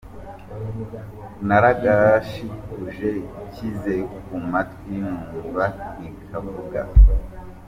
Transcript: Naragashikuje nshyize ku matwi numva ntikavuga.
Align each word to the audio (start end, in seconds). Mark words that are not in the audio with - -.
Naragashikuje 1.47 3.09
nshyize 3.45 3.95
ku 4.25 4.35
matwi 4.51 4.93
numva 5.03 5.63
ntikavuga. 5.97 6.81